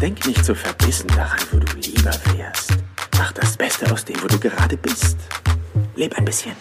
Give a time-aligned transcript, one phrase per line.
[0.00, 2.74] Denk nicht so verbissen daran, wo du lieber wärst.
[3.16, 5.16] Mach das Beste aus dem, wo du gerade bist.
[5.94, 6.52] Leb ein bisschen.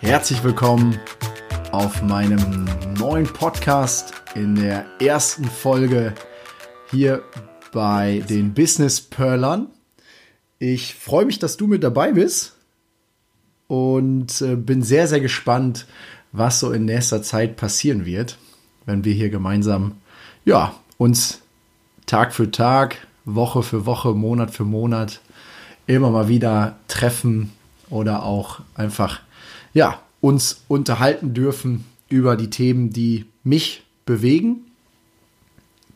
[0.00, 0.98] Herzlich willkommen
[1.78, 2.64] auf meinem
[2.98, 6.12] neuen Podcast in der ersten Folge
[6.90, 7.22] hier
[7.70, 9.68] bei den Business Perlern.
[10.58, 12.56] Ich freue mich, dass du mit dabei bist
[13.68, 15.86] und äh, bin sehr, sehr gespannt,
[16.32, 18.38] was so in nächster Zeit passieren wird,
[18.84, 19.98] wenn wir hier gemeinsam,
[20.44, 21.42] ja, uns
[22.06, 25.20] Tag für Tag, Woche für Woche, Monat für Monat
[25.86, 27.52] immer mal wieder treffen
[27.88, 29.20] oder auch einfach,
[29.74, 34.66] ja, uns unterhalten dürfen über die Themen, die mich bewegen,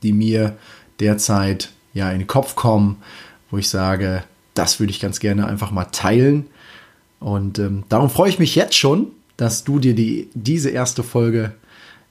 [0.02, 0.56] die mir
[1.00, 2.98] derzeit ja in den Kopf kommen,
[3.50, 6.46] wo ich sage, das würde ich ganz gerne einfach mal teilen.
[7.20, 11.54] Und ähm, darum freue ich mich jetzt schon, dass du dir die, diese erste Folge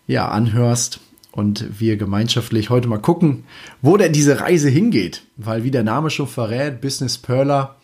[0.07, 0.99] ja anhörst
[1.31, 3.43] und wir gemeinschaftlich heute mal gucken,
[3.81, 5.23] wo denn diese Reise hingeht.
[5.37, 7.77] Weil wie der Name schon verrät, Business Perler,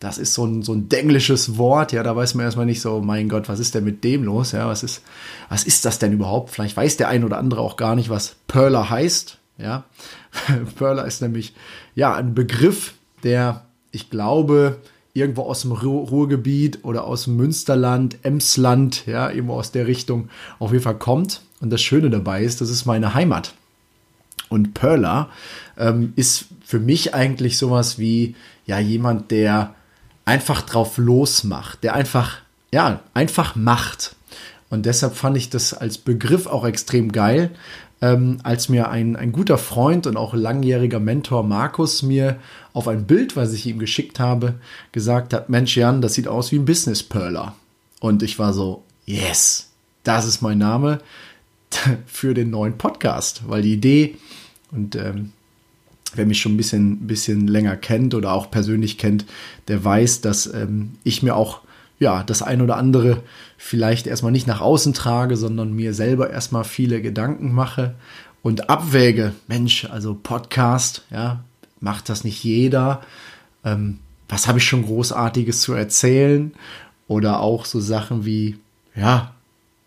[0.00, 3.00] das ist so ein, so ein denglisches Wort, ja, da weiß man erstmal nicht so,
[3.00, 5.02] mein Gott, was ist denn mit dem los, ja, was ist,
[5.50, 6.50] was ist das denn überhaupt?
[6.50, 9.84] Vielleicht weiß der ein oder andere auch gar nicht, was Perler heißt, ja.
[10.76, 11.54] Perler ist nämlich,
[11.94, 14.78] ja, ein Begriff, der, ich glaube,
[15.12, 20.30] irgendwo aus dem Ru Ruhrgebiet oder aus dem Münsterland, Emsland, ja, irgendwo aus der Richtung
[20.58, 21.42] auf jeden Fall kommt.
[21.60, 23.52] Und das Schöne dabei ist, das ist meine Heimat.
[24.48, 25.28] Und Perler
[25.76, 29.74] ähm, ist für mich eigentlich sowas wie, ja, jemand, der
[30.30, 32.38] einfach drauf losmacht, der einfach,
[32.72, 34.14] ja, einfach macht.
[34.68, 37.50] Und deshalb fand ich das als Begriff auch extrem geil,
[38.00, 42.38] ähm, als mir ein, ein guter Freund und auch langjähriger Mentor Markus mir
[42.72, 44.54] auf ein Bild, was ich ihm geschickt habe,
[44.92, 47.56] gesagt hat, Mensch Jan, das sieht aus wie ein Business Perler.
[47.98, 49.70] Und ich war so, yes,
[50.04, 51.00] das ist mein Name
[52.06, 54.16] für den neuen Podcast, weil die Idee
[54.70, 55.32] und ähm,
[56.14, 59.24] wer mich schon ein bisschen, bisschen länger kennt oder auch persönlich kennt,
[59.68, 61.60] der weiß, dass ähm, ich mir auch
[62.00, 63.22] ja, das ein oder andere
[63.58, 67.94] vielleicht erstmal nicht nach außen trage, sondern mir selber erstmal viele Gedanken mache
[68.42, 71.44] und abwäge, Mensch, also Podcast, ja,
[71.78, 73.02] macht das nicht jeder?
[73.64, 76.52] Ähm, was habe ich schon Großartiges zu erzählen?
[77.06, 78.58] Oder auch so Sachen wie,
[78.94, 79.34] ja,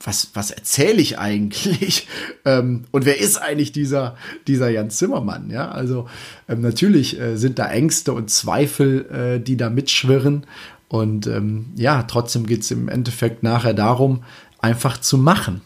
[0.04, 2.08] was, was erzähle ich eigentlich?
[2.46, 5.50] ähm, und wer ist eigentlich dieser, dieser Jan Zimmermann?
[5.50, 6.08] Ja, also
[6.50, 10.46] ähm, natürlich äh, sind da Ängste und Zweifel, äh, die da mitschwirren.
[10.90, 14.24] Und ähm, ja, trotzdem geht es im Endeffekt nachher darum,
[14.60, 15.62] einfach zu machen.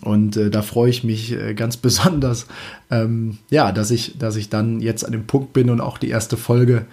[0.00, 2.46] Und äh, da freue ich mich äh, ganz besonders,
[2.90, 6.08] ähm, ja, dass ich, dass ich dann jetzt an dem Punkt bin und auch die
[6.08, 6.86] erste Folge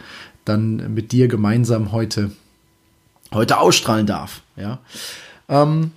[0.46, 2.32] dann mit dir gemeinsam heute,
[3.34, 4.44] heute ausstrahlen darf.
[4.56, 4.80] Ja.
[5.50, 5.92] Ähm,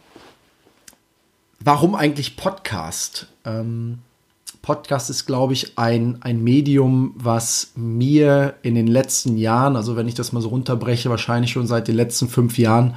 [1.69, 3.27] warum eigentlich Podcast?
[3.45, 3.99] Ähm,
[4.63, 10.09] Podcast ist, glaube ich, ein, ein Medium, was mir in den letzten Jahren, also wenn
[10.09, 12.95] ich das mal so runterbreche, wahrscheinlich schon seit den letzten fünf Jahren,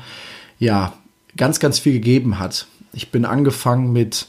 [0.57, 0.93] ja,
[1.35, 2.65] ganz, ganz viel gegeben hat.
[2.93, 4.27] Ich bin angefangen mit,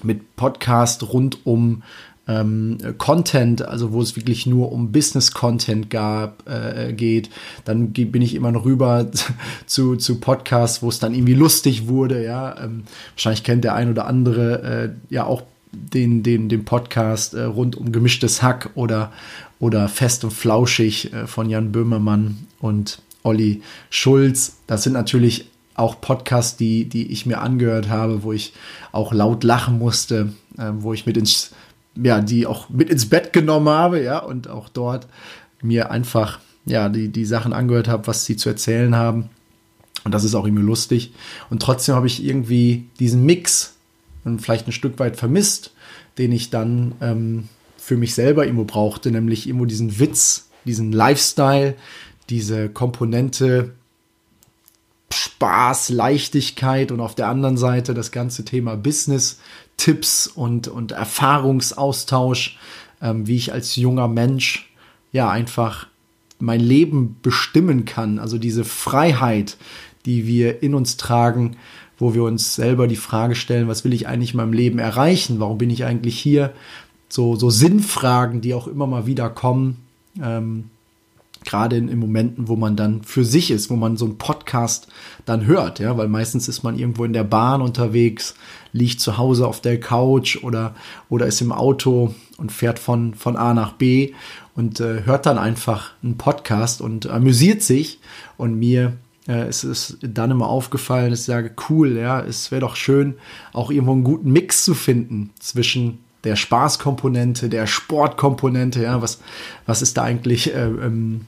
[0.00, 1.82] mit Podcast rund um
[2.28, 7.30] ähm, Content, also wo es wirklich nur um Business-Content gab, äh, geht.
[7.64, 9.10] Dann bin ich immer noch rüber
[9.66, 12.24] zu, zu Podcasts, wo es dann irgendwie lustig wurde.
[12.24, 15.42] Ja, ähm, wahrscheinlich kennt der ein oder andere äh, ja auch
[15.72, 19.12] den, den, den Podcast äh, rund um gemischtes Hack oder,
[19.60, 24.56] oder Fest und Flauschig äh, von Jan Böhmermann und Olli Schulz.
[24.66, 28.54] Das sind natürlich auch Podcasts, die, die ich mir angehört habe, wo ich
[28.92, 31.52] auch laut lachen musste, äh, wo ich mit ins
[31.96, 35.06] ja, die auch mit ins Bett genommen habe, ja, und auch dort
[35.62, 39.30] mir einfach, ja, die, die Sachen angehört habe, was sie zu erzählen haben.
[40.04, 41.12] Und das ist auch irgendwie lustig.
[41.50, 43.74] Und trotzdem habe ich irgendwie diesen Mix
[44.38, 45.72] vielleicht ein Stück weit vermisst,
[46.18, 51.74] den ich dann ähm, für mich selber irgendwo brauchte, nämlich irgendwo diesen Witz, diesen Lifestyle,
[52.28, 53.74] diese Komponente
[55.36, 59.38] Spaß, Leichtigkeit und auf der anderen Seite das ganze Thema Business,
[59.76, 62.58] Tipps und, und Erfahrungsaustausch,
[63.02, 64.72] ähm, wie ich als junger Mensch
[65.12, 65.88] ja einfach
[66.38, 68.18] mein Leben bestimmen kann.
[68.18, 69.58] Also diese Freiheit,
[70.06, 71.58] die wir in uns tragen,
[71.98, 75.38] wo wir uns selber die Frage stellen, was will ich eigentlich in meinem Leben erreichen?
[75.38, 76.54] Warum bin ich eigentlich hier?
[77.10, 79.84] So, so Sinnfragen, die auch immer mal wieder kommen.
[80.18, 80.70] Ähm,
[81.46, 84.88] gerade in, in, Momenten, wo man dann für sich ist, wo man so einen Podcast
[85.24, 88.34] dann hört, ja, weil meistens ist man irgendwo in der Bahn unterwegs,
[88.72, 90.74] liegt zu Hause auf der Couch oder,
[91.08, 94.12] oder ist im Auto und fährt von, von A nach B
[94.54, 98.00] und äh, hört dann einfach einen Podcast und amüsiert sich.
[98.36, 98.96] Und mir
[99.28, 103.14] äh, es dann immer aufgefallen, dass ich sage, cool, ja, es wäre doch schön,
[103.52, 109.20] auch irgendwo einen guten Mix zu finden zwischen der Spaßkomponente, der Sportkomponente, ja, was,
[109.66, 111.26] was ist da eigentlich äh, ähm,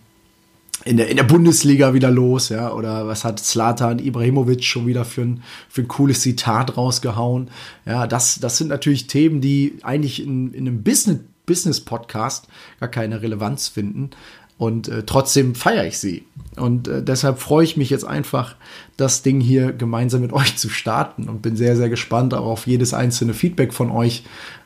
[0.84, 5.04] in der, in der Bundesliga wieder los, ja, oder was hat Zlatan Ibrahimovic schon wieder
[5.04, 7.50] für ein, für ein cooles Zitat rausgehauen,
[7.84, 12.46] ja, das, das sind natürlich Themen, die eigentlich in, in einem Business, Business Podcast
[12.78, 14.10] gar keine Relevanz finden,
[14.58, 16.24] und äh, trotzdem feiere ich sie.
[16.56, 18.56] Und äh, deshalb freue ich mich jetzt einfach,
[18.96, 22.66] das Ding hier gemeinsam mit euch zu starten und bin sehr, sehr gespannt auch auf
[22.66, 24.24] jedes einzelne Feedback von euch.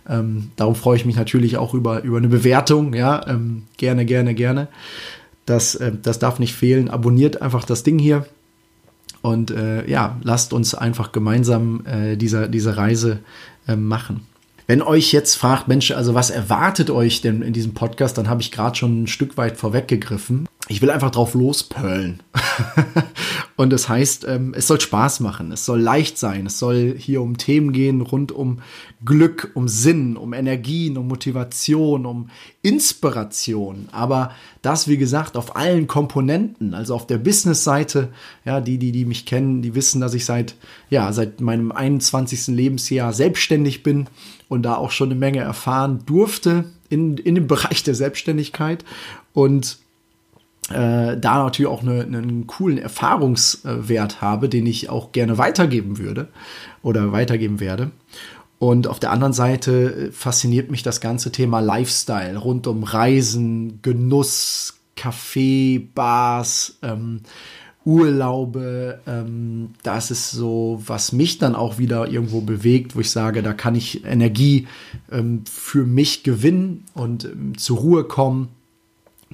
[0.09, 2.95] Ähm, darum freue ich mich natürlich auch über, über eine Bewertung.
[2.95, 4.69] Ja, ähm, gerne, gerne, gerne.
[5.47, 6.89] Das, äh, das darf nicht fehlen.
[6.89, 8.27] Abonniert einfach das Ding hier.
[9.23, 13.21] Und äh, ja, lasst uns einfach gemeinsam äh, diese, diese Reise
[13.69, 14.27] äh, machen.
[14.67, 18.43] Wenn euch jetzt fragt, Mensch, also was erwartet euch denn in diesem Podcast, dann habe
[18.43, 20.49] ich gerade schon ein Stück weit vorweggegriffen.
[20.69, 22.23] Ich will einfach drauf lospöllen.
[23.57, 27.21] und das heißt, ähm, es soll Spaß machen, es soll leicht sein, es soll hier
[27.21, 28.61] um Themen gehen rund um
[29.05, 32.31] Glück, um Sinn, um Energien, um Motivation, um
[32.63, 33.89] Inspiration.
[33.91, 34.31] Aber
[34.63, 38.11] das, wie gesagt, auf allen Komponenten, also auf der Business-Seite,
[38.45, 40.55] ja, die, die, die mich kennen, die wissen, dass ich seit,
[40.91, 42.47] ja, seit meinem 21.
[42.47, 44.07] Lebensjahr selbstständig bin
[44.49, 48.85] und da auch schon eine Menge erfahren durfte in, in dem Bereich der Selbstständigkeit
[49.33, 49.79] und
[50.69, 56.29] da natürlich auch eine, einen coolen Erfahrungswert habe, den ich auch gerne weitergeben würde
[56.83, 57.91] oder weitergeben werde.
[58.63, 64.79] Und auf der anderen Seite fasziniert mich das ganze Thema Lifestyle rund um Reisen, Genuss,
[64.95, 67.23] Kaffee, Bars, ähm,
[67.85, 69.01] Urlaube.
[69.05, 73.53] Ähm, das ist so, was mich dann auch wieder irgendwo bewegt, wo ich sage, da
[73.53, 74.69] kann ich Energie
[75.11, 78.51] ähm, für mich gewinnen und ähm, zur Ruhe kommen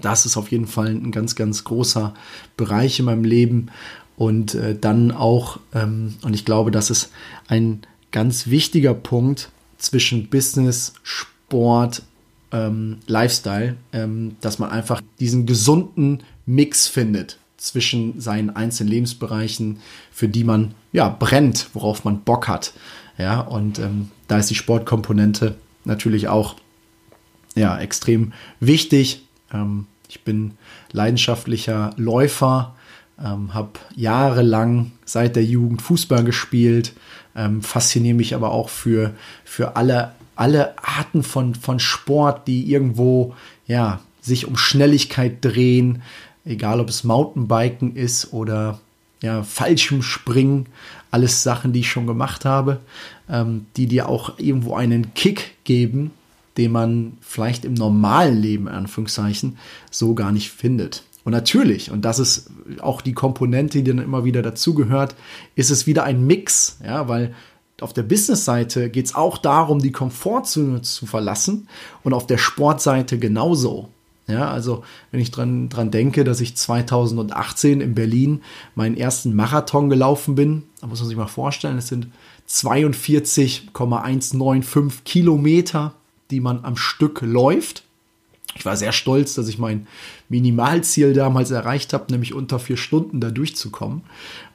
[0.00, 2.14] das ist auf jeden Fall ein ganz, ganz großer
[2.56, 3.66] Bereich in meinem Leben.
[4.16, 7.10] Und äh, dann auch, ähm, und ich glaube, das ist
[7.46, 12.02] ein ganz wichtiger Punkt zwischen Business, Sport,
[12.50, 19.78] ähm, Lifestyle, ähm, dass man einfach diesen gesunden Mix findet zwischen seinen einzelnen Lebensbereichen,
[20.10, 22.72] für die man ja brennt, worauf man Bock hat.
[23.18, 26.54] Ja, und ähm, da ist die Sportkomponente natürlich auch
[27.54, 29.24] ja extrem wichtig.
[29.52, 30.52] Ähm, ich bin
[30.92, 32.74] leidenschaftlicher Läufer,
[33.22, 36.94] ähm, habe jahrelang seit der Jugend Fußball gespielt,
[37.36, 39.14] ähm, fasziniere mich aber auch für,
[39.44, 43.34] für alle, alle Arten von, von Sport, die irgendwo
[43.66, 46.02] ja, sich um Schnelligkeit drehen,
[46.44, 48.80] egal ob es Mountainbiken ist oder
[49.20, 50.66] ja, Fallschirmspringen,
[51.10, 52.80] alles Sachen, die ich schon gemacht habe,
[53.28, 56.12] ähm, die dir auch irgendwo einen Kick geben,
[56.58, 59.56] den man vielleicht im normalen Leben, Anführungszeichen,
[59.90, 61.04] so gar nicht findet.
[61.24, 62.50] Und natürlich, und das ist
[62.80, 65.14] auch die Komponente, die dann immer wieder dazugehört,
[65.54, 67.34] ist es wieder ein Mix, ja, weil
[67.80, 71.68] auf der Business-Seite geht es auch darum, die Komfortzone zu verlassen
[72.02, 73.88] und auf der Sportseite genauso.
[74.26, 78.42] Ja, also wenn ich dran, dran denke, dass ich 2018 in Berlin
[78.74, 82.08] meinen ersten Marathon gelaufen bin, da muss man sich mal vorstellen, es sind
[82.46, 85.94] 42,195 Kilometer
[86.30, 87.84] die man am Stück läuft.
[88.54, 89.86] Ich war sehr stolz, dass ich mein
[90.28, 94.02] Minimalziel damals erreicht habe, nämlich unter vier Stunden da durchzukommen.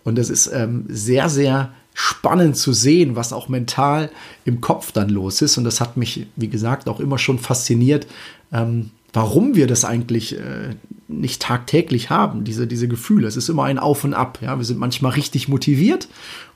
[0.04, 4.10] Und es ist ähm, sehr, sehr spannend zu sehen, was auch mental
[4.46, 5.58] im Kopf dann los ist.
[5.58, 8.08] Und das hat mich, wie gesagt, auch immer schon fasziniert,
[8.52, 10.76] ähm, warum wir das eigentlich äh,
[11.08, 13.28] nicht tagtäglich haben, diese, diese Gefühle.
[13.28, 14.40] Es ist immer ein Auf und Ab.
[14.42, 14.58] Ja?
[14.58, 16.08] Wir sind manchmal richtig motiviert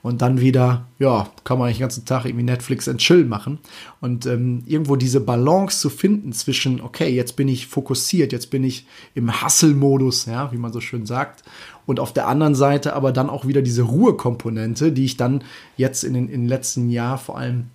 [0.02, 3.58] und dann wieder, ja, kann man eigentlich den ganzen Tag irgendwie Netflix and Chill machen.
[4.00, 8.64] Und ähm, irgendwo diese Balance zu finden zwischen, okay, jetzt bin ich fokussiert, jetzt bin
[8.64, 11.44] ich im Hustle-Modus, ja, wie man so schön sagt.
[11.86, 15.44] Und auf der anderen Seite aber dann auch wieder diese Ruhekomponente, die ich dann
[15.76, 17.66] jetzt in den, in den letzten Jahren vor allem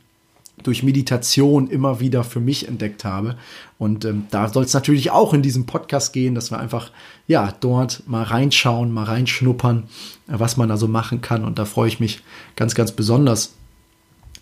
[0.63, 3.37] durch Meditation immer wieder für mich entdeckt habe.
[3.77, 6.91] Und ähm, da soll es natürlich auch in diesem Podcast gehen, dass wir einfach
[7.27, 9.83] ja dort mal reinschauen, mal reinschnuppern,
[10.27, 11.45] äh, was man da so machen kann.
[11.45, 12.21] Und da freue ich mich
[12.55, 13.53] ganz, ganz besonders,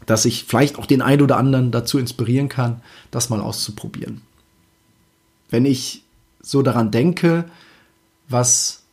[0.06, 4.22] dass ich vielleicht auch den einen oder anderen dazu inspirieren kann, das mal auszuprobieren.
[5.50, 6.04] Wenn ich
[6.42, 7.46] so daran denke,
[8.28, 8.84] was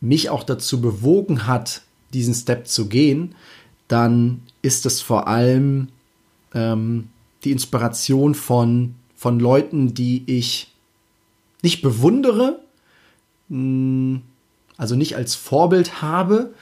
[0.00, 3.34] mich auch dazu bewogen hat, diesen Step zu gehen,
[3.88, 5.88] dann ist es vor allem
[6.56, 7.08] ähm,
[7.44, 10.72] die Inspiration von, von Leuten, die ich
[11.62, 12.58] nicht bewundere,
[13.48, 14.20] mh,
[14.76, 16.52] also nicht als Vorbild habe,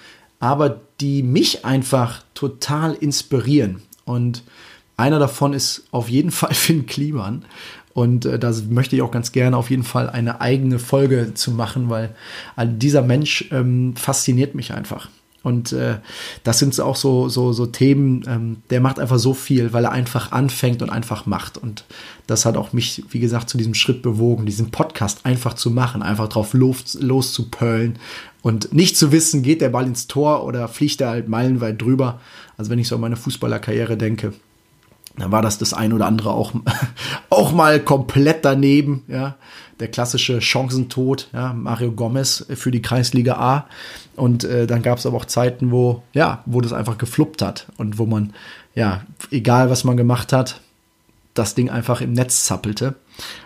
[0.41, 3.83] aber die mich einfach total inspirieren.
[4.05, 4.43] Und
[4.97, 7.45] einer davon ist auf jeden Fall Finn Kliman.
[7.95, 11.53] Und äh, da möchte ich auch ganz gerne auf jeden Fall eine eigene Folge zu
[11.53, 12.15] machen, weil
[12.57, 15.09] äh, dieser Mensch ähm, fasziniert mich einfach.
[15.45, 15.99] Und äh,
[16.43, 19.93] das sind auch so, so, so Themen, ähm, der macht einfach so viel, weil er
[19.93, 21.59] einfach anfängt und einfach macht.
[21.59, 21.85] Und
[22.27, 26.03] das hat auch mich, wie gesagt, zu diesem Schritt bewogen, diesen Podcast einfach zu machen,
[26.03, 27.99] einfach drauf los, loszupöllen
[28.41, 32.21] und nicht zu wissen, geht der Ball ins Tor oder fliegt er halt meilenweit drüber.
[32.57, 34.33] Also wenn ich so an meine Fußballerkarriere denke,
[35.16, 36.52] dann war das das ein oder andere auch,
[37.30, 39.37] auch mal komplett daneben, ja
[39.80, 43.66] der klassische Chancentod, ja, Mario Gomez für die Kreisliga A.
[44.16, 47.66] Und äh, dann gab es aber auch Zeiten, wo, ja, wo das einfach gefluppt hat
[47.76, 48.33] und wo man,
[48.75, 50.61] ja, egal was man gemacht hat,
[51.35, 52.94] das Ding einfach im Netz zappelte.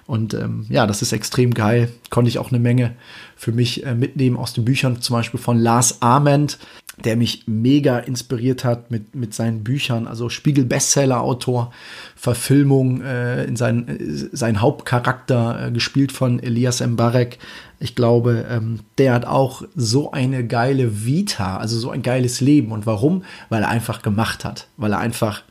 [0.07, 1.91] Und ähm, ja, das ist extrem geil.
[2.11, 2.95] Konnte ich auch eine Menge
[3.35, 6.59] für mich äh, mitnehmen aus den Büchern, zum Beispiel von Lars Ament,
[7.05, 10.07] der mich mega inspiriert hat mit, mit seinen Büchern.
[10.07, 11.73] Also Spiegel-Bestseller-Autor,
[12.17, 17.39] Verfilmung äh, in sein, äh, sein Hauptcharakter, äh, gespielt von Elias Mbarek.
[17.79, 22.73] Ich glaube, ähm, der hat auch so eine geile Vita, also so ein geiles Leben.
[22.73, 23.25] Und warum?
[23.49, 24.69] Weil er einfach gemacht hat.
[24.77, 25.43] Weil er einfach,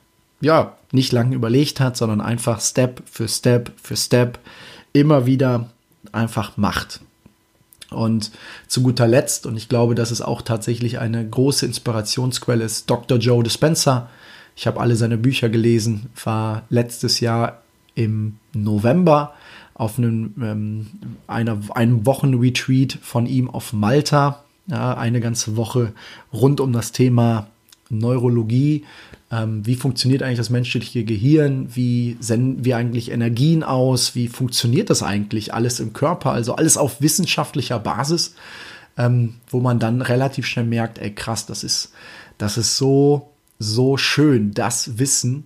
[0.41, 4.39] ja, nicht lange überlegt hat, sondern einfach Step für Step für Step
[4.93, 5.69] immer wieder
[6.11, 7.01] einfach macht.
[7.91, 8.31] Und
[8.67, 13.17] zu guter Letzt, und ich glaube, dass es auch tatsächlich eine große Inspirationsquelle ist, Dr.
[13.17, 14.09] Joe Dispenza.
[14.55, 17.61] Ich habe alle seine Bücher gelesen, war letztes Jahr
[17.95, 19.33] im November
[19.73, 20.87] auf einem, ähm,
[21.27, 24.43] einer, einem Wochenretreat von ihm auf Malta.
[24.65, 25.93] Ja, eine ganze Woche
[26.33, 27.47] rund um das Thema
[27.89, 28.83] Neurologie,
[29.31, 34.89] ähm, wie funktioniert eigentlich das menschliche Gehirn, wie senden wir eigentlich Energien aus, wie funktioniert
[34.89, 38.35] das eigentlich alles im Körper, also alles auf wissenschaftlicher Basis,
[38.97, 41.91] ähm, wo man dann relativ schnell merkt, ey krass, das ist,
[42.37, 45.45] das ist so, so schön, das Wissen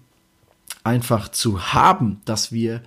[0.83, 2.81] einfach zu haben, dass wir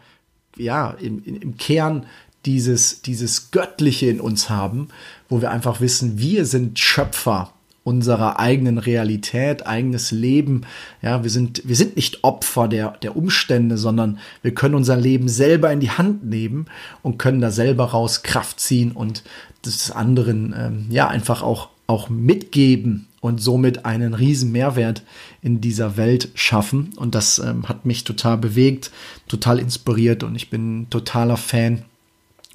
[0.57, 2.07] ja im, im Kern
[2.47, 4.89] dieses, dieses Göttliche in uns haben,
[5.29, 7.53] wo wir einfach wissen, wir sind Schöpfer
[7.85, 10.63] unserer eigenen Realität, eigenes Leben.
[11.03, 15.29] Ja, wir sind, wir sind nicht Opfer der, der Umstände, sondern wir können unser Leben
[15.29, 16.67] selber in die Hand nehmen
[17.03, 19.23] und können da selber raus Kraft ziehen und
[19.65, 25.03] des anderen, ähm, ja, einfach auch, auch mitgeben und somit einen riesen Mehrwert
[25.43, 26.93] in dieser Welt schaffen.
[26.97, 28.91] Und das ähm, hat mich total bewegt,
[29.29, 31.85] total inspiriert und ich bin totaler Fan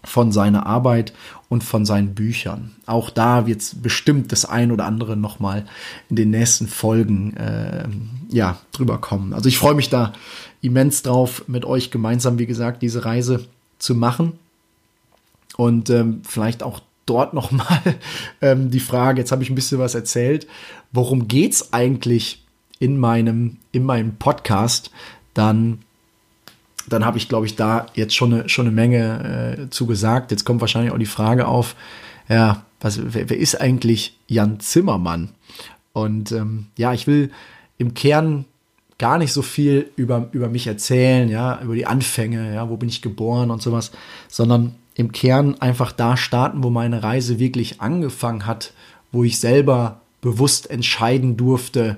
[0.04, 1.14] von seiner Arbeit
[1.50, 2.76] und von seinen Büchern.
[2.86, 5.66] Auch da wird es bestimmt das ein oder andere nochmal
[6.10, 7.88] in den nächsten Folgen äh,
[8.30, 9.34] ja, drüber kommen.
[9.34, 10.14] Also ich freue mich da
[10.62, 13.46] immens drauf, mit euch gemeinsam, wie gesagt, diese Reise
[13.80, 14.34] zu machen.
[15.58, 17.82] Und ähm, vielleicht auch dort nochmal
[18.42, 20.48] ähm, die Frage, jetzt habe ich ein bisschen was erzählt,
[20.92, 22.44] worum geht es eigentlich
[22.80, 24.92] in meinem, in meinem Podcast?
[25.34, 25.80] Dann
[26.94, 30.32] dann habe ich, glaube ich, da jetzt schon eine, schon eine Menge äh, zu gesagt.
[30.32, 31.76] Jetzt kommt wahrscheinlich auch die Frage auf,
[32.28, 35.30] ja, was, wer, wer ist eigentlich Jan Zimmermann?
[35.94, 37.32] Und ähm, ja, ich will
[37.78, 38.46] im Kern
[38.98, 42.90] gar nicht so viel über, über mich erzählen, ja, über die Anfänge, ja, wo bin
[42.90, 43.92] ich geboren und sowas,
[44.28, 48.74] sondern im Kern einfach da starten, wo meine Reise wirklich angefangen hat,
[49.12, 51.98] wo ich selber bewusst entscheiden durfte,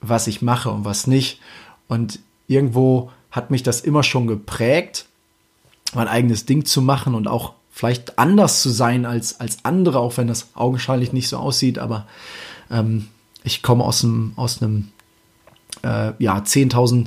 [0.00, 1.40] was ich mache und was nicht.
[1.86, 5.06] Und irgendwo hat mich das immer schon geprägt,
[5.94, 10.18] mein eigenes Ding zu machen und auch vielleicht anders zu sein als, als andere, auch
[10.18, 12.06] wenn das augenscheinlich nicht so aussieht, aber
[12.70, 13.08] ähm,
[13.42, 14.88] ich komme aus einem, aus einem
[15.82, 17.06] äh, ja, 10.000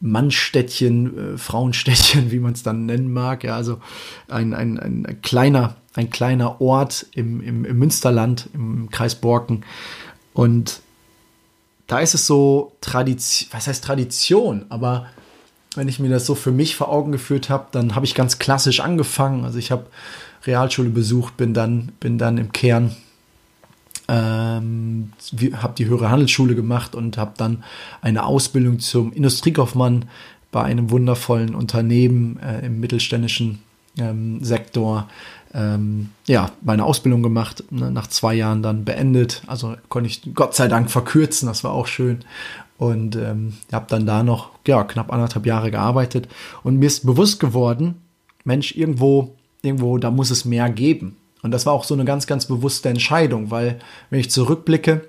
[0.00, 3.78] Mannstädtchen, äh, Frauenstädtchen, wie man es dann nennen mag, ja, also
[4.28, 9.64] ein, ein, ein kleiner, ein kleiner Ort im, im, im Münsterland, im Kreis Borken.
[10.34, 10.80] Und
[11.86, 15.06] da ist es so Tradition, was heißt Tradition, aber
[15.74, 18.38] wenn ich mir das so für mich vor Augen geführt habe, dann habe ich ganz
[18.38, 19.44] klassisch angefangen.
[19.44, 19.86] Also ich habe
[20.44, 22.96] Realschule besucht, bin dann, bin dann im Kern,
[24.08, 25.12] ähm,
[25.54, 27.62] habe die höhere Handelsschule gemacht und habe dann
[28.02, 30.06] eine Ausbildung zum Industriekaufmann
[30.50, 33.60] bei einem wundervollen Unternehmen äh, im mittelständischen
[33.98, 35.08] ähm, Sektor
[35.52, 39.42] ähm, ja, meine Ausbildung gemacht, ne, nach zwei Jahren dann beendet.
[39.46, 42.24] Also konnte ich Gott sei Dank verkürzen, das war auch schön.
[42.80, 46.28] Und ähm, habe dann da noch ja, knapp anderthalb Jahre gearbeitet.
[46.62, 47.96] Und mir ist bewusst geworden,
[48.44, 51.16] Mensch, irgendwo, irgendwo, da muss es mehr geben.
[51.42, 55.06] Und das war auch so eine ganz, ganz bewusste Entscheidung, weil wenn ich zurückblicke,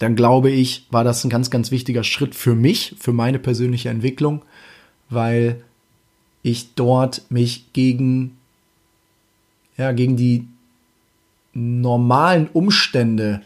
[0.00, 3.88] dann glaube ich, war das ein ganz, ganz wichtiger Schritt für mich, für meine persönliche
[3.88, 4.42] Entwicklung,
[5.08, 5.64] weil
[6.42, 8.36] ich dort mich gegen,
[9.78, 10.46] ja, gegen die
[11.54, 13.40] normalen Umstände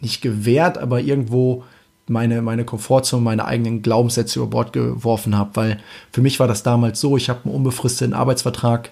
[0.00, 1.62] nicht gewährt, aber irgendwo
[2.08, 5.80] meine, meine Komfortzone, meine eigenen Glaubenssätze über Bord geworfen habe, weil
[6.10, 8.90] für mich war das damals so, ich habe einen unbefristeten Arbeitsvertrag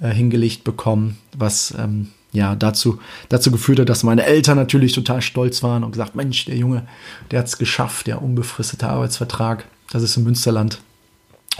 [0.00, 5.22] äh, hingelegt bekommen, was ähm, ja dazu, dazu geführt hat, dass meine Eltern natürlich total
[5.22, 6.86] stolz waren und gesagt, Mensch, der Junge,
[7.30, 10.80] der hat es geschafft, der unbefristete Arbeitsvertrag, das ist im Münsterland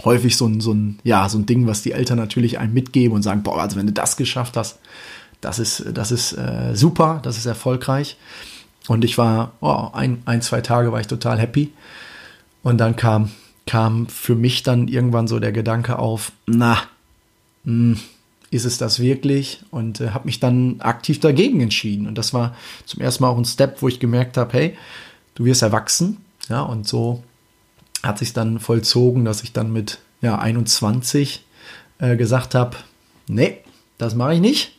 [0.03, 3.15] häufig so ein, so ein, ja, so ein Ding, was die Eltern natürlich einem mitgeben
[3.15, 4.79] und sagen, boah, also wenn du das geschafft hast,
[5.41, 8.17] das ist, das ist äh, super, das ist erfolgreich.
[8.87, 11.71] Und ich war, oh, ein, ein, zwei Tage war ich total happy.
[12.63, 13.31] Und dann kam,
[13.65, 16.77] kam für mich dann irgendwann so der Gedanke auf, na,
[17.63, 17.99] mh, hm,
[18.51, 19.63] ist es das wirklich?
[19.71, 22.05] Und äh, habe mich dann aktiv dagegen entschieden.
[22.05, 24.77] Und das war zum ersten Mal auch ein Step, wo ich gemerkt habe, hey,
[25.35, 26.17] du wirst erwachsen.
[26.49, 27.23] Ja, und so
[28.03, 31.45] hat sich dann vollzogen, dass ich dann mit ja, 21
[31.99, 32.77] äh, gesagt habe,
[33.27, 33.57] nee,
[33.97, 34.77] das mache ich nicht.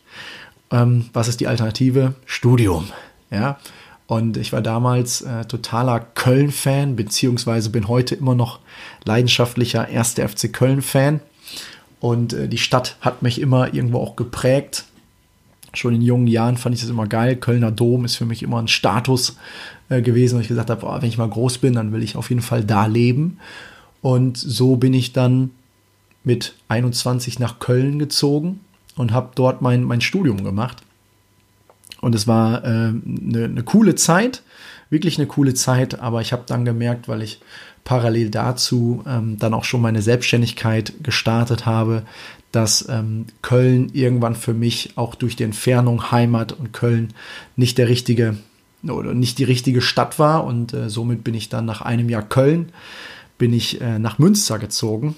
[0.71, 2.15] Ähm, was ist die Alternative?
[2.25, 2.89] Studium.
[3.29, 3.59] Ja,
[4.07, 8.59] und ich war damals äh, totaler Köln-Fan, beziehungsweise bin heute immer noch
[9.03, 10.13] leidenschaftlicher 1.
[10.13, 11.21] FC Köln-Fan.
[11.99, 14.85] Und äh, die Stadt hat mich immer irgendwo auch geprägt.
[15.73, 17.35] Schon in jungen Jahren fand ich das immer geil.
[17.35, 19.37] Kölner Dom ist für mich immer ein Status
[19.89, 22.29] äh, gewesen, wo ich gesagt habe, wenn ich mal groß bin, dann will ich auf
[22.29, 23.39] jeden Fall da leben.
[24.01, 25.49] Und so bin ich dann
[26.23, 28.59] mit 21 nach Köln gezogen
[28.95, 30.83] und habe dort mein, mein Studium gemacht.
[32.01, 34.43] Und es war eine äh, ne, ne coole Zeit,
[34.89, 37.39] wirklich eine coole Zeit, aber ich habe dann gemerkt, weil ich
[37.83, 42.03] parallel dazu ähm, dann auch schon meine Selbstständigkeit gestartet habe,
[42.51, 47.13] dass ähm, Köln irgendwann für mich auch durch die Entfernung Heimat und Köln
[47.55, 48.37] nicht der richtige
[48.83, 50.45] oder nicht die richtige Stadt war.
[50.45, 52.71] Und äh, somit bin ich dann nach einem Jahr Köln
[53.37, 55.15] bin ich äh, nach Münster gezogen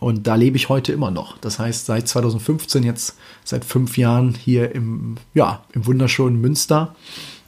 [0.00, 1.36] und da lebe ich heute immer noch.
[1.38, 6.96] Das heißt, seit 2015, jetzt seit fünf Jahren hier im, ja, im wunderschönen Münster.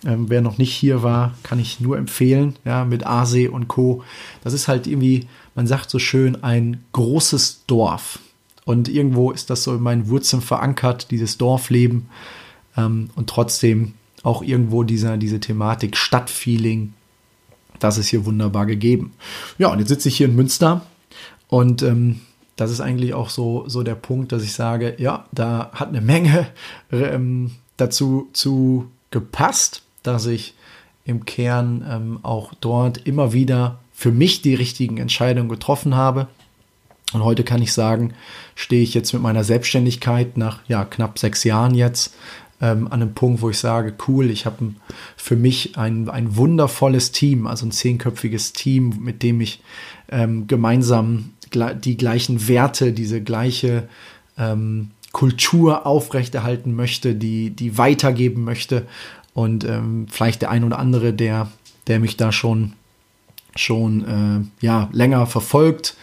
[0.04, 4.04] Ähm, wer noch nicht hier war, kann ich nur empfehlen, ja, mit Aasee und Co.
[4.44, 8.18] Das ist halt irgendwie, man sagt so schön, ein großes Dorf.
[8.64, 12.08] Und irgendwo ist das so in meinen Wurzeln verankert, dieses Dorfleben.
[12.76, 16.92] Ähm, und trotzdem auch irgendwo dieser, diese Thematik Stadtfeeling,
[17.78, 19.14] das ist hier wunderbar gegeben.
[19.56, 20.86] Ja, und jetzt sitze ich hier in Münster
[21.48, 22.20] und ähm,
[22.56, 26.00] das ist eigentlich auch so, so der Punkt, dass ich sage, ja, da hat eine
[26.00, 26.46] Menge
[26.92, 30.54] ähm, dazu zu gepasst, dass ich
[31.04, 36.28] im Kern ähm, auch dort immer wieder für mich die richtigen Entscheidungen getroffen habe.
[37.12, 38.14] Und heute kann ich sagen,
[38.54, 42.14] stehe ich jetzt mit meiner Selbstständigkeit nach ja, knapp sechs Jahren jetzt
[42.60, 44.74] ähm, an einem Punkt, wo ich sage, cool, ich habe
[45.16, 49.60] für mich ein, ein wundervolles Team, also ein zehnköpfiges Team, mit dem ich
[50.10, 53.88] ähm, gemeinsam die gleichen Werte, diese gleiche
[54.38, 58.86] ähm, Kultur aufrechterhalten möchte, die, die weitergeben möchte.
[59.34, 61.48] Und ähm, vielleicht der ein oder andere, der,
[61.86, 62.72] der mich da schon,
[63.56, 65.96] schon äh, ja, länger verfolgt,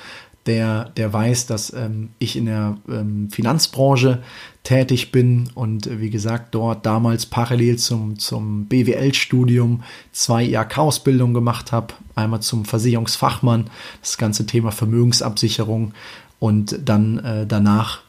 [0.46, 4.24] der, der weiß, dass ähm, ich in der ähm, Finanzbranche
[4.64, 11.72] tätig bin und äh, wie gesagt dort damals parallel zum, zum BWL-Studium zwei IHK-Ausbildungen gemacht
[11.72, 11.94] habe.
[12.16, 13.70] Einmal zum Versicherungsfachmann,
[14.02, 15.94] das ganze Thema Vermögensabsicherung
[16.40, 18.00] und dann äh, danach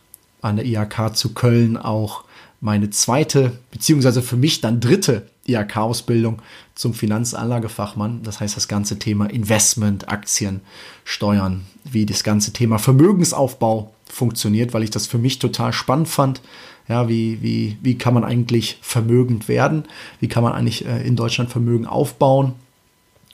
[0.40, 2.24] an der IHK zu Köln auch
[2.60, 6.42] meine zweite, beziehungsweise für mich dann dritte IHK-Ausbildung
[6.74, 8.22] zum Finanzanlagefachmann.
[8.22, 10.60] Das heißt, das ganze Thema Investment, Aktien,
[11.04, 16.42] Steuern, wie das ganze Thema Vermögensaufbau funktioniert, weil ich das für mich total spannend fand.
[16.88, 19.84] Ja, wie, wie, wie kann man eigentlich vermögend werden?
[20.18, 22.54] Wie kann man eigentlich äh, in Deutschland Vermögen aufbauen?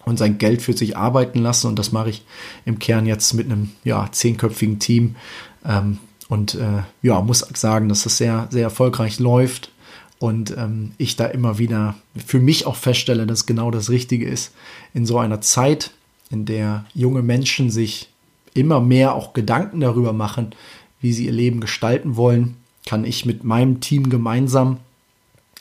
[0.07, 1.67] und sein Geld für sich arbeiten lassen.
[1.67, 2.23] Und das mache ich
[2.65, 5.17] im Kern jetzt mit einem ja, zehnköpfigen Team.
[5.65, 9.71] Ähm, und äh, ja, muss sagen, dass das sehr, sehr erfolgreich läuft
[10.19, 14.55] und ähm, ich da immer wieder für mich auch feststelle, dass genau das Richtige ist
[14.95, 15.93] in so einer Zeit,
[16.31, 18.09] in der junge Menschen sich
[18.55, 20.55] immer mehr auch Gedanken darüber machen,
[21.01, 24.79] wie sie ihr Leben gestalten wollen, kann ich mit meinem Team gemeinsam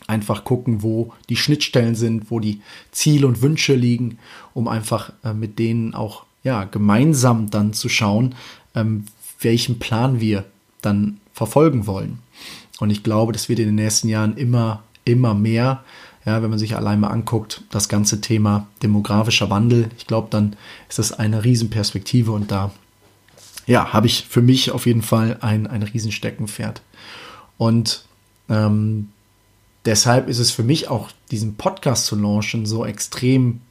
[0.07, 4.19] einfach gucken, wo die Schnittstellen sind, wo die Ziele und Wünsche liegen,
[4.53, 8.35] um einfach äh, mit denen auch ja gemeinsam dann zu schauen,
[8.75, 9.05] ähm,
[9.41, 10.45] welchen Plan wir
[10.85, 12.19] dann verfolgen wollen.
[12.79, 15.83] Und ich glaube, das wird in den nächsten Jahren immer, immer mehr.
[16.25, 20.55] Ja, wenn man sich allein mal anguckt, das ganze Thema demografischer Wandel, ich glaube, dann
[20.89, 22.71] ist das eine Riesenperspektive und da,
[23.67, 26.81] ja, habe ich für mich auf jeden Fall ein, ein Riesensteckenpferd.
[27.57, 28.05] Und
[28.49, 29.09] ähm,
[29.85, 33.61] deshalb ist es für mich auch, diesen Podcast zu launchen, so extrem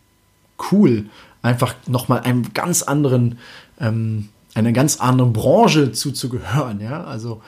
[0.70, 1.06] cool,
[1.42, 3.38] einfach nochmal einem ganz anderen,
[3.80, 6.80] ähm, einer ganz anderen Branche zuzugehören.
[6.80, 7.42] Ja, also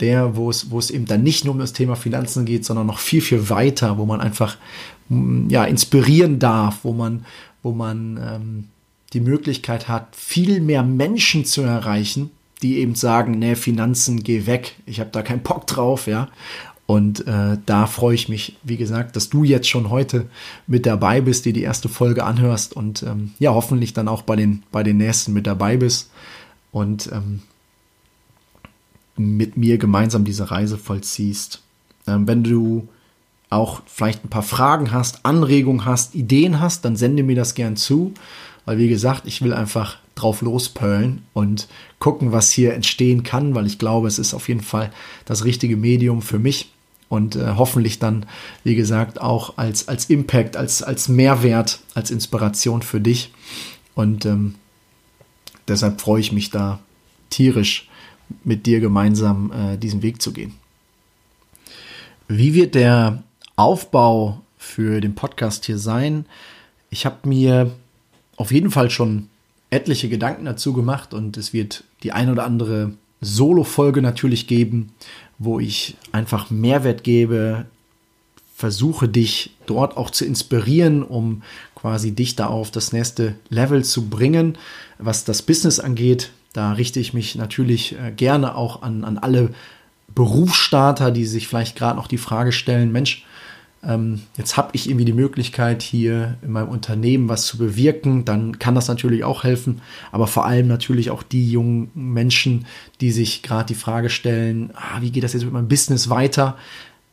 [0.00, 2.86] der, wo es, wo es eben dann nicht nur um das Thema Finanzen geht, sondern
[2.86, 4.56] noch viel, viel weiter, wo man einfach
[5.08, 7.24] mm, ja, inspirieren darf, wo man,
[7.62, 8.68] wo man ähm,
[9.12, 12.30] die Möglichkeit hat, viel mehr Menschen zu erreichen,
[12.62, 16.28] die eben sagen, nee, Finanzen, geh weg, ich habe da keinen Bock drauf, ja.
[16.86, 20.26] Und äh, da freue ich mich, wie gesagt, dass du jetzt schon heute
[20.66, 24.34] mit dabei bist, dir die erste Folge anhörst und ähm, ja, hoffentlich dann auch bei
[24.34, 26.10] den, bei den nächsten mit dabei bist
[26.72, 27.42] und ähm,
[29.16, 31.62] mit mir gemeinsam diese Reise vollziehst.
[32.08, 32.88] Ähm, wenn du
[33.50, 37.76] auch vielleicht ein paar Fragen hast, Anregungen hast, Ideen hast, dann sende mir das gern
[37.76, 38.14] zu,
[38.64, 43.66] weil wie gesagt, ich will einfach drauf lospölen und gucken, was hier entstehen kann, weil
[43.66, 44.90] ich glaube, es ist auf jeden Fall
[45.24, 46.72] das richtige Medium für mich
[47.08, 48.24] und äh, hoffentlich dann,
[48.64, 53.32] wie gesagt, auch als, als Impact, als, als Mehrwert, als Inspiration für dich.
[53.94, 54.54] Und ähm,
[55.72, 56.78] deshalb freue ich mich da
[57.30, 57.88] tierisch,
[58.44, 60.54] mit dir gemeinsam äh, diesen Weg zu gehen.
[62.28, 63.22] Wie wird der
[63.56, 66.24] Aufbau für den Podcast hier sein?
[66.88, 67.72] Ich habe mir
[68.36, 69.28] auf jeden Fall schon
[69.70, 74.92] etliche Gedanken dazu gemacht und es wird die ein oder andere Solo-Folge natürlich geben,
[75.38, 77.66] wo ich einfach Mehrwert gebe,
[78.54, 81.42] versuche dich dort auch zu inspirieren, um
[81.82, 84.56] quasi dich da auf das nächste Level zu bringen,
[84.98, 86.30] was das Business angeht.
[86.52, 89.50] Da richte ich mich natürlich äh, gerne auch an, an alle
[90.14, 93.26] Berufsstarter, die sich vielleicht gerade noch die Frage stellen, Mensch,
[93.82, 98.60] ähm, jetzt habe ich irgendwie die Möglichkeit, hier in meinem Unternehmen was zu bewirken, dann
[98.60, 99.80] kann das natürlich auch helfen.
[100.12, 102.66] Aber vor allem natürlich auch die jungen Menschen,
[103.00, 106.56] die sich gerade die Frage stellen, ah, wie geht das jetzt mit meinem Business weiter?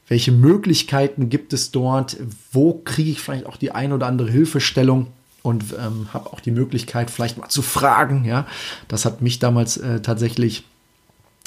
[0.10, 2.18] Welche Möglichkeiten gibt es dort?
[2.52, 5.08] Wo kriege ich vielleicht auch die ein oder andere Hilfestellung?
[5.42, 8.26] Und ähm, habe auch die Möglichkeit, vielleicht mal zu fragen.
[8.26, 8.46] Ja,
[8.90, 10.66] das hat mich damals äh, tatsächlich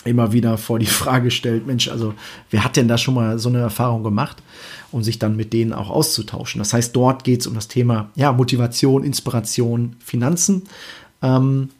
[0.05, 2.14] immer wieder vor die Frage stellt, Mensch, also
[2.51, 4.42] wer hat denn da schon mal so eine Erfahrung gemacht,
[4.92, 6.59] um sich dann mit denen auch auszutauschen.
[6.59, 10.62] Das heißt, dort geht es um das Thema ja, Motivation, Inspiration, Finanzen.
[11.20, 11.70] Ähm,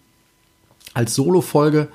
[0.95, 1.88] als Solo-Folge,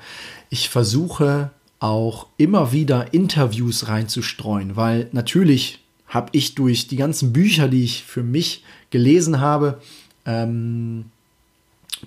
[0.50, 7.68] ich versuche auch immer wieder Interviews reinzustreuen, weil natürlich habe ich durch die ganzen Bücher,
[7.68, 9.80] die ich für mich gelesen habe,
[10.24, 11.06] ähm,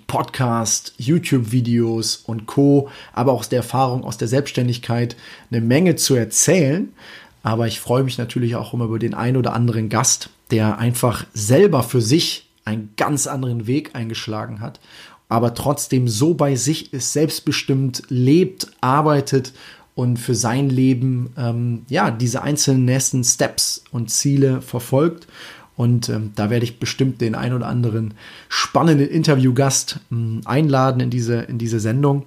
[0.08, 5.16] Podcast, YouTube-Videos und Co., aber auch aus der Erfahrung, aus der Selbstständigkeit
[5.52, 6.94] eine Menge zu erzählen.
[7.44, 11.26] Aber ich freue mich natürlich auch immer über den einen oder anderen Gast, der einfach
[11.34, 14.80] selber für sich einen ganz anderen Weg eingeschlagen hat,
[15.32, 19.54] aber trotzdem so bei sich ist, selbstbestimmt lebt, arbeitet
[19.96, 25.28] und für sein Leben ähm, ja diese einzelnen nächsten Steps und Ziele verfolgt.
[25.78, 28.14] Und ähm, da werde ich bestimmt den ein oder anderen
[28.50, 32.24] spannenden Interviewgast ähm, einladen in diese, in diese Sendung,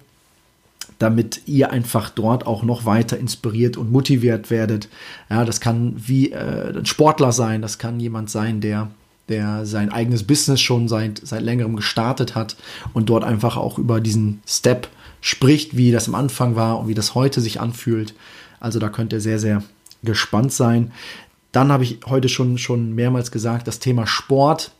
[0.99, 4.89] damit ihr einfach dort auch noch weiter inspiriert und motiviert werdet.
[5.29, 8.89] Ja, das kann wie äh, ein Sportler sein, das kann jemand sein, der
[9.29, 12.57] der sein eigenes Business schon seit, seit längerem gestartet hat
[12.93, 14.89] und dort einfach auch über diesen Step
[15.21, 18.15] spricht, wie das am Anfang war und wie das heute sich anfühlt.
[18.61, 19.63] Also da könnt ihr sehr, sehr
[20.03, 20.93] gespannt sein.
[21.53, 24.73] Dann habe ich heute schon, schon mehrmals gesagt, das Thema Sport,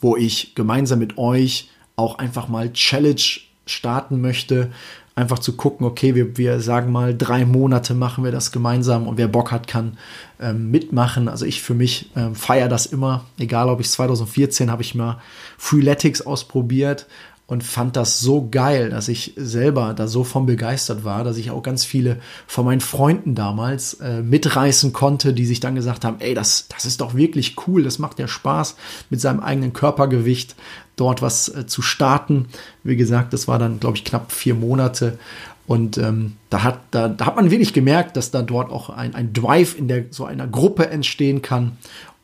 [0.00, 3.22] wo ich gemeinsam mit euch auch einfach mal Challenge
[3.64, 4.70] starten möchte.
[5.16, 9.16] Einfach zu gucken, okay, wir, wir sagen mal, drei Monate machen wir das gemeinsam und
[9.16, 9.96] wer Bock hat, kann
[10.38, 11.28] ähm, mitmachen.
[11.28, 15.20] Also ich für mich ähm, feiere das immer, egal ob ich 2014 habe ich mal
[15.56, 17.06] Freeletics ausprobiert
[17.46, 21.50] und fand das so geil, dass ich selber da so von begeistert war, dass ich
[21.50, 26.16] auch ganz viele von meinen Freunden damals äh, mitreißen konnte, die sich dann gesagt haben,
[26.18, 28.76] ey, das, das ist doch wirklich cool, das macht ja Spaß,
[29.10, 30.56] mit seinem eigenen Körpergewicht
[30.96, 32.46] dort was äh, zu starten.
[32.82, 35.18] Wie gesagt, das war dann, glaube ich, knapp vier Monate.
[35.66, 39.14] Und ähm, da, hat, da, da hat man wirklich gemerkt, dass da dort auch ein,
[39.14, 41.76] ein Drive in der, so einer Gruppe entstehen kann.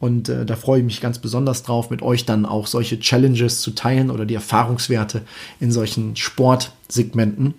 [0.03, 3.61] Und äh, da freue ich mich ganz besonders drauf, mit euch dann auch solche Challenges
[3.61, 5.23] zu teilen oder die Erfahrungswerte
[5.61, 7.55] in solchen Sportsegmenten.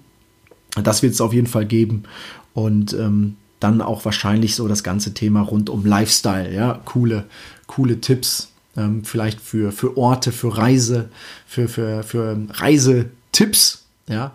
[0.84, 2.04] Das wird es auf jeden Fall geben.
[2.54, 7.24] Und ähm, dann auch wahrscheinlich so das ganze Thema rund um Lifestyle, ja, coole,
[7.66, 11.08] coole Tipps, ähm, vielleicht für, für Orte, für Reise,
[11.48, 14.34] für, für, für Reisetipps, ja,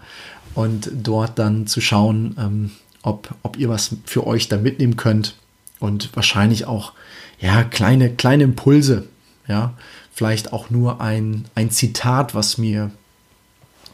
[0.54, 2.70] und dort dann zu schauen, ähm,
[3.02, 5.36] ob, ob ihr was für euch da mitnehmen könnt
[5.80, 6.92] und wahrscheinlich auch
[7.40, 9.08] ja, kleine, kleine Impulse,
[9.46, 9.74] ja,
[10.12, 12.90] vielleicht auch nur ein, ein Zitat, was mir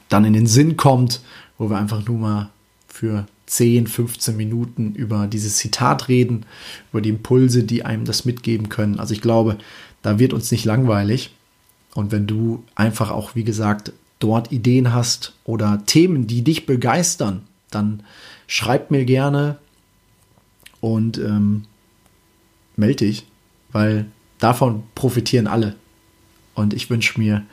[0.08, 1.20] dann in den Sinn kommt,
[1.58, 2.50] wo wir einfach nur mal
[2.88, 6.46] für 10, 15 Minuten über dieses Zitat reden,
[6.90, 8.98] über die Impulse, die einem das mitgeben können.
[8.98, 9.58] Also ich glaube,
[10.02, 11.34] da wird uns nicht langweilig.
[11.94, 17.42] Und wenn du einfach auch, wie gesagt, dort Ideen hast oder Themen, die dich begeistern,
[17.70, 18.02] dann
[18.46, 19.58] schreibt mir gerne
[20.80, 21.64] und ähm,
[22.76, 23.26] melde dich,
[23.72, 24.06] weil
[24.38, 25.76] davon profitieren alle.
[26.54, 27.44] Und ich wünsche mir,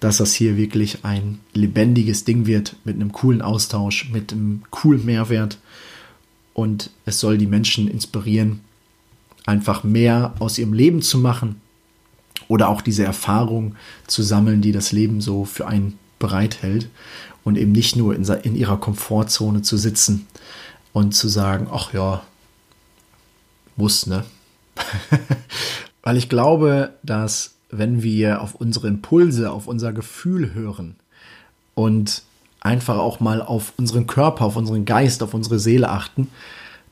[0.00, 5.04] dass das hier wirklich ein lebendiges Ding wird mit einem coolen Austausch, mit einem coolen
[5.04, 5.58] Mehrwert.
[6.54, 8.60] Und es soll die Menschen inspirieren,
[9.46, 11.60] einfach mehr aus ihrem Leben zu machen
[12.48, 16.88] oder auch diese Erfahrung zu sammeln, die das Leben so für einen bereithält
[17.44, 20.26] und eben nicht nur in, in ihrer Komfortzone zu sitzen
[20.92, 22.22] und zu sagen, ach ja,
[23.76, 24.24] muss, ne?
[26.02, 30.96] Weil ich glaube, dass wenn wir auf unsere Impulse, auf unser Gefühl hören
[31.74, 32.22] und
[32.60, 36.28] einfach auch mal auf unseren Körper, auf unseren Geist, auf unsere Seele achten,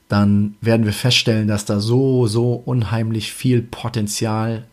[0.08, 4.64] dann werden wir feststellen, dass da so, so unheimlich viel Potenzial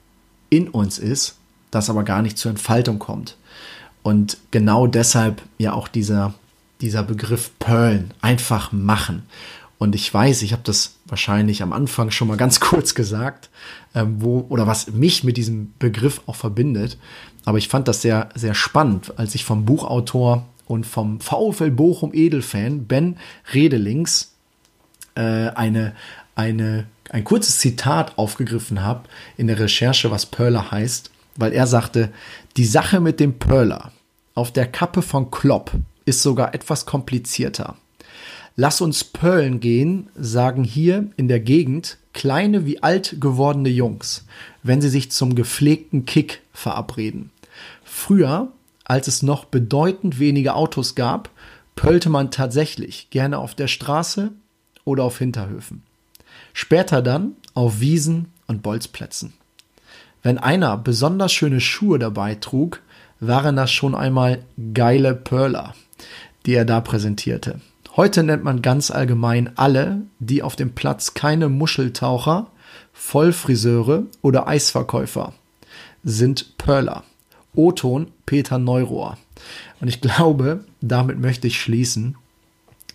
[0.50, 1.38] in uns ist,
[1.70, 3.38] das aber gar nicht zur Entfaltung kommt.
[4.02, 6.34] Und genau deshalb ja auch dieser,
[6.82, 9.24] dieser Begriff Pearlen, einfach machen.
[9.78, 13.50] Und ich weiß, ich habe das wahrscheinlich am Anfang schon mal ganz kurz gesagt,
[13.94, 16.98] ähm, wo oder was mich mit diesem Begriff auch verbindet.
[17.46, 22.14] Aber ich fand das sehr, sehr spannend, als ich vom Buchautor und vom VfL Bochum
[22.14, 23.18] Edelfan Ben
[23.54, 24.34] Redelings
[25.16, 25.96] äh, eine,
[26.36, 32.12] eine, ein kurzes Zitat aufgegriffen habe in der Recherche, was Perler heißt, weil er sagte,
[32.58, 33.92] die Sache mit dem Perler
[34.36, 35.72] auf der Kappe von Klopp
[36.06, 37.76] ist sogar etwas komplizierter.
[38.60, 44.26] Lass uns Pöllen gehen, sagen hier in der Gegend kleine wie alt gewordene Jungs,
[44.64, 47.30] wenn sie sich zum gepflegten Kick verabreden.
[47.84, 48.48] Früher,
[48.84, 51.30] als es noch bedeutend weniger Autos gab,
[51.76, 54.32] pöllte man tatsächlich gerne auf der Straße
[54.86, 55.84] oder auf Hinterhöfen.
[56.52, 59.34] Später dann auf Wiesen und Bolzplätzen.
[60.24, 62.82] Wenn einer besonders schöne Schuhe dabei trug,
[63.20, 64.44] waren das schon einmal
[64.74, 65.76] geile Perler,
[66.48, 67.62] die er da präsentierte.
[67.98, 72.52] Heute nennt man ganz allgemein alle, die auf dem Platz keine Muscheltaucher,
[72.94, 75.34] Vollfriseure oder Eisverkäufer
[76.04, 77.04] sind Perler.
[77.56, 79.18] O-Ton Peter Neurohr.
[79.82, 82.16] Und ich glaube, damit möchte ich schließen,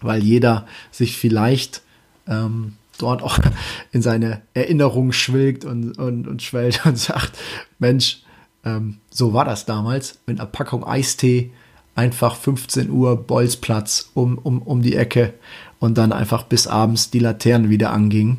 [0.00, 1.82] weil jeder sich vielleicht
[2.28, 3.40] ähm, dort auch
[3.90, 7.36] in seine Erinnerungen schwilgt und, und, und schwellt und sagt,
[7.80, 8.22] Mensch,
[8.64, 11.50] ähm, so war das damals mit einer Packung Eistee,
[11.94, 15.35] einfach 15 Uhr Bolzplatz um, um, um die Ecke
[15.78, 18.38] und dann einfach bis abends die Laternen wieder anging,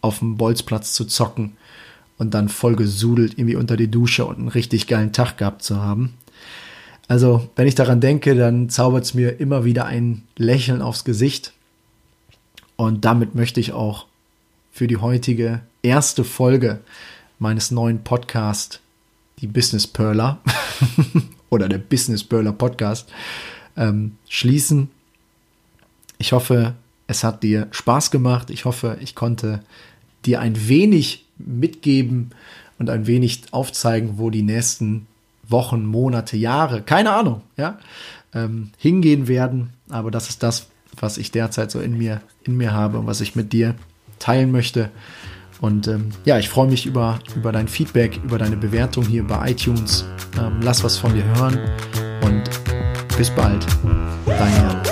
[0.00, 1.56] auf dem Bolzplatz zu zocken
[2.18, 5.80] und dann voll gesudelt irgendwie unter die Dusche und einen richtig geilen Tag gehabt zu
[5.82, 6.14] haben.
[7.08, 11.52] Also, wenn ich daran denke, dann zaubert es mir immer wieder ein Lächeln aufs Gesicht.
[12.76, 14.06] Und damit möchte ich auch
[14.70, 16.80] für die heutige erste Folge
[17.38, 18.80] meines neuen Podcasts,
[19.40, 20.40] die Business Perler
[21.50, 23.10] oder der Business Perler Podcast,
[23.76, 24.90] ähm, schließen.
[26.18, 26.74] Ich hoffe,
[27.06, 28.50] es hat dir Spaß gemacht.
[28.50, 29.60] Ich hoffe, ich konnte
[30.24, 32.30] dir ein wenig mitgeben
[32.78, 35.06] und ein wenig aufzeigen, wo die nächsten
[35.48, 37.78] Wochen, Monate, Jahre, keine Ahnung, ja,
[38.34, 39.70] ähm, hingehen werden.
[39.88, 40.68] Aber das ist das,
[41.00, 43.74] was ich derzeit so in mir, in mir habe und was ich mit dir
[44.18, 44.90] teilen möchte.
[45.60, 49.50] Und ähm, ja, ich freue mich über, über dein Feedback, über deine Bewertung hier bei
[49.50, 50.04] iTunes.
[50.38, 51.58] Ähm, lass was von dir hören
[52.22, 52.44] und
[53.16, 53.66] bis bald.
[54.26, 54.87] Dein Jan.